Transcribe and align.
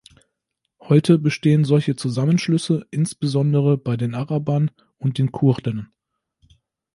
Heute 0.79 1.19
bestehen 1.19 1.63
solche 1.63 1.95
Zusammenschlüsse 1.95 2.87
insbesondere 2.89 3.77
bei 3.77 3.97
den 3.97 4.15
Arabern 4.15 4.71
und 4.97 5.19
den 5.19 5.31
Kurden. 5.31 5.93